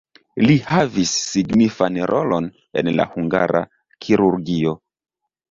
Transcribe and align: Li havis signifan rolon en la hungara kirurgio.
Li 0.45 0.53
havis 0.69 1.11
signifan 1.25 1.99
rolon 2.13 2.47
en 2.83 2.91
la 3.01 3.07
hungara 3.13 3.63
kirurgio. 4.09 4.75